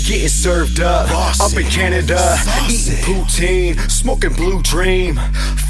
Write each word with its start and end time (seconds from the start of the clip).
We 0.00 0.06
getting 0.06 0.28
served 0.28 0.80
up. 0.80 1.10
Up 1.40 1.52
in 1.56 1.66
Canada, 1.66 2.36
eating 2.70 2.96
poutine, 3.04 3.90
smoking 3.90 4.32
blue 4.32 4.62
dream. 4.62 5.16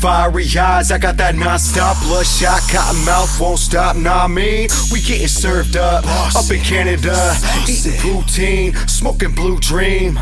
Fiery 0.01 0.47
eyes, 0.57 0.93
I 0.93 0.99
got 0.99 1.17
that 1.17 1.35
non-stop 1.35 2.01
bloodshot, 2.05 2.61
cotton 2.71 3.05
mouth 3.05 3.41
won't 3.41 3.59
stop. 3.59 3.97
Nah, 3.97 4.25
I 4.25 4.29
mean, 4.29 4.69
we 4.93 5.01
getting 5.01 5.27
served 5.27 5.77
up. 5.77 6.05
Up 6.37 6.49
in 6.51 6.61
Canada, 6.61 7.35
eating 7.69 7.93
poutine, 7.99 8.77
smoking 8.89 9.33
blue 9.33 9.59
dream. 9.59 10.17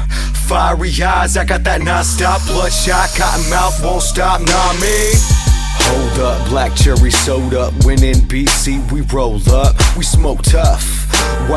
Fiery 0.46 0.90
eyes, 1.02 1.36
I 1.36 1.44
got 1.44 1.64
that 1.64 1.82
non-stop 1.82 2.40
bloodshot, 2.46 3.10
cotton 3.14 3.50
mouth 3.50 3.78
won't 3.84 4.02
stop. 4.02 4.40
Nah, 4.40 4.52
I 4.52 4.80
mean. 4.80 5.48
Hold 5.80 6.20
up, 6.20 6.48
black 6.48 6.74
cherry 6.74 7.10
soda. 7.10 7.70
When 7.84 8.02
in 8.02 8.16
BC, 8.28 8.90
we 8.92 9.00
roll 9.02 9.40
up. 9.50 9.74
We 9.96 10.04
smoke 10.04 10.42
tough. 10.42 10.67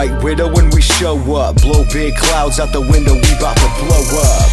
White 0.01 0.23
widow 0.23 0.51
when 0.51 0.71
we 0.71 0.81
show 0.81 1.15
up. 1.35 1.61
Blow 1.61 1.85
big 1.93 2.15
clouds 2.15 2.59
out 2.59 2.73
the 2.73 2.81
window, 2.81 3.13
we 3.13 3.31
bout 3.39 3.55
to 3.55 3.69
blow 3.85 4.01
up. 4.17 4.49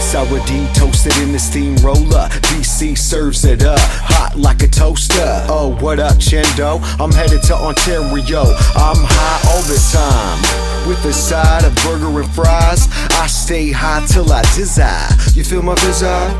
Sour 0.00 0.40
D 0.46 0.66
toasted 0.72 1.14
in 1.18 1.30
the 1.30 1.38
steamroller. 1.38 2.24
BC 2.48 2.96
serves 2.96 3.44
it 3.44 3.62
up, 3.64 3.78
hot 3.78 4.38
like 4.38 4.62
a 4.62 4.66
toaster. 4.66 5.44
Oh, 5.46 5.76
what 5.82 5.98
up, 5.98 6.16
Chendo? 6.16 6.80
I'm 6.98 7.12
headed 7.12 7.42
to 7.48 7.54
Ontario. 7.54 8.44
I'm 8.80 8.96
high 9.04 9.40
all 9.52 9.60
the 9.68 9.76
time. 9.92 10.88
With 10.88 11.04
a 11.04 11.12
side 11.12 11.64
of 11.64 11.74
burger 11.84 12.22
and 12.22 12.30
fries, 12.32 12.88
I 13.20 13.26
stay 13.26 13.70
high 13.70 14.06
till 14.06 14.32
I 14.32 14.40
desire. 14.56 15.12
You 15.34 15.44
feel 15.44 15.60
my 15.60 15.74
visa? 15.84 16.32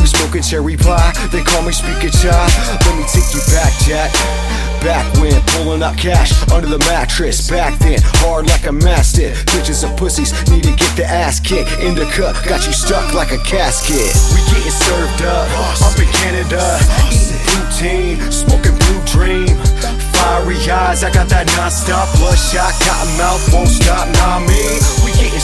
We 0.00 0.06
smoking 0.06 0.40
cherry 0.40 0.78
pie, 0.78 1.12
they 1.30 1.42
call 1.42 1.60
me 1.60 1.72
Speaker 1.72 2.08
Chai. 2.08 2.48
Let 2.86 2.96
me 2.96 3.04
take 3.12 3.28
you 3.34 3.42
back, 3.52 3.70
Jack. 3.84 4.41
Back 4.82 5.06
when 5.22 5.40
pulling 5.54 5.82
up 5.82 5.96
cash 5.96 6.34
under 6.50 6.66
the 6.66 6.78
mattress. 6.90 7.48
Back 7.48 7.78
then, 7.78 8.00
hard 8.18 8.48
like 8.48 8.66
a 8.66 8.72
mastiff. 8.72 9.46
Bitches 9.46 9.86
and 9.86 9.96
pussies 9.96 10.34
need 10.50 10.64
to 10.64 10.74
get 10.74 10.90
the 10.96 11.06
ass 11.06 11.38
kicked. 11.38 11.70
In 11.78 11.94
the 11.94 12.04
cup, 12.06 12.34
got 12.44 12.66
you 12.66 12.72
stuck 12.72 13.14
like 13.14 13.30
a 13.30 13.38
casket. 13.46 14.10
We 14.34 14.42
getting 14.50 14.74
served 14.74 15.22
up, 15.22 15.46
up 15.86 15.94
in 16.02 16.10
Canada. 16.18 16.58
Eating 17.14 17.46
poutine, 17.46 18.32
smoking 18.32 18.74
blue 18.74 19.00
dream. 19.06 19.54
Fiery 20.18 20.58
eyes, 20.66 21.02
I 21.02 21.10
got 21.14 21.28
that 21.30 21.46
non-stop 21.54 22.10
bloodshot, 22.18 22.74
cotton 22.82 23.14
mouth 23.18 23.42
won't 23.54 23.70
stop. 23.70 24.10
Nah, 24.18 24.42
me, 24.42 24.62
we 25.06 25.14
getting 25.14 25.42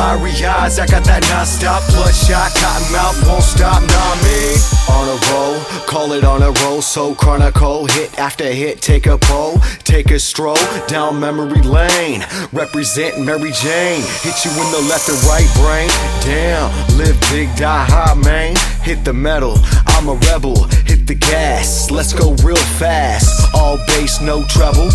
Fiery 0.00 0.32
eyes, 0.46 0.78
I 0.78 0.86
got 0.86 1.04
that 1.04 1.20
non-stop 1.28 1.84
bloodshot, 1.92 2.56
cotton 2.56 2.88
mouth 2.90 3.20
won't 3.28 3.44
stop. 3.44 3.84
Nah, 3.84 4.16
me 4.24 4.56
on 4.88 5.04
a 5.12 5.16
roll, 5.28 5.60
call 5.84 6.12
it 6.12 6.24
on 6.24 6.40
a 6.40 6.52
roll. 6.64 6.80
So 6.80 7.14
chronicle, 7.14 7.84
hit 7.84 8.18
after 8.18 8.50
hit, 8.50 8.80
take 8.80 9.04
a 9.04 9.18
pull, 9.18 9.58
take 9.84 10.10
a 10.10 10.18
stroll 10.18 10.56
down 10.88 11.20
memory 11.20 11.60
lane. 11.60 12.24
Represent 12.50 13.20
Mary 13.20 13.52
Jane, 13.52 14.00
hit 14.24 14.42
you 14.42 14.50
in 14.56 14.72
the 14.72 14.82
left 14.88 15.10
and 15.10 15.20
right 15.28 15.50
brain. 15.60 15.90
Damn, 16.24 16.72
live 16.96 17.20
big, 17.28 17.54
die 17.56 17.84
high, 17.84 18.14
man. 18.24 18.56
Hit 18.80 19.04
the 19.04 19.12
metal, 19.12 19.58
I'm 19.86 20.08
a 20.08 20.14
rebel. 20.32 20.64
Hit 20.88 21.06
the 21.06 21.14
gas, 21.14 21.90
let's 21.90 22.14
go 22.14 22.32
real 22.42 22.64
fast. 22.80 23.54
All 23.54 23.76
bass, 23.86 24.18
no 24.22 24.44
treble. 24.48 24.88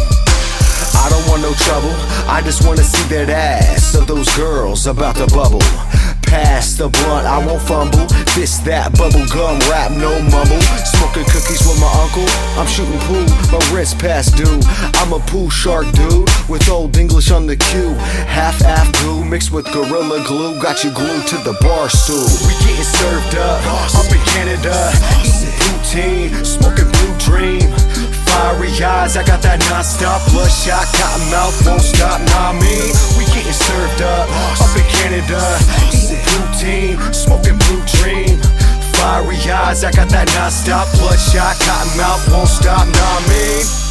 I 0.98 1.10
don't 1.10 1.28
want 1.30 1.42
no 1.42 1.54
trouble, 1.54 1.94
I 2.36 2.42
just 2.42 2.68
wanna 2.68 2.84
see 2.84 3.08
that 3.16 3.30
ass 3.30 3.96
of 3.96 4.08
those 4.08 4.28
girls 4.36 4.88
about 4.88 5.16
to 5.16 5.28
bubble. 5.28 5.64
Pass 6.28 6.76
the 6.76 6.90
blunt, 6.90 7.24
I 7.24 7.40
won't 7.40 7.62
fumble. 7.64 8.12
This, 8.36 8.60
that, 8.68 8.92
bubble 9.00 9.24
gum 9.32 9.56
rap, 9.72 9.96
no 9.96 10.20
mumble. 10.28 10.60
Smoking 10.84 11.24
cookies 11.32 11.64
with 11.64 11.80
my 11.80 11.88
uncle. 11.96 12.28
I'm 12.60 12.68
shooting 12.68 13.00
pool, 13.08 13.24
my 13.56 13.64
wrist 13.72 14.00
past 14.04 14.36
due. 14.36 14.60
I'm 15.00 15.14
a 15.14 15.20
pool 15.32 15.50
shark 15.50 15.88
dude 15.96 16.28
with 16.52 16.68
old 16.68 16.98
English 16.98 17.32
on 17.32 17.48
the 17.48 17.56
cue. 17.56 17.96
Half 18.28 18.60
af 18.68 18.92
glue 19.00 19.24
mixed 19.24 19.54
with 19.56 19.72
gorilla 19.72 20.20
glue. 20.28 20.60
Got 20.60 20.84
you 20.84 20.92
glued 20.92 21.24
to 21.32 21.38
the 21.48 21.56
bar 21.64 21.88
stool. 21.88 22.28
We 22.44 22.52
getting 22.68 22.84
served 22.84 23.40
up, 23.40 23.64
eyes, 28.82 29.16
I 29.16 29.24
got 29.24 29.42
that 29.44 29.60
non-stop 29.70 30.26
cotton 30.96 31.26
mouth 31.32 31.56
won't 31.66 31.82
stop. 31.82 32.20
Nah, 32.34 32.54
me, 32.54 32.92
we 33.16 33.24
getting 33.32 33.54
served 33.54 34.02
up, 34.02 34.28
up 34.60 34.74
in 34.76 34.86
Canada, 34.90 35.40
eating 35.94 36.20
poutine, 36.26 36.98
smoking 37.14 37.58
blue 37.68 37.84
dream. 38.02 38.42
Fiery 38.98 39.38
eyes, 39.52 39.84
I 39.84 39.92
got 39.92 40.10
that 40.10 40.28
non-stop 40.36 40.90
bloodshot, 40.98 41.56
cotton 41.62 41.98
mouth 41.98 42.24
won't 42.32 42.50
stop. 42.50 42.88
Nah, 42.88 43.20
me. 43.30 43.85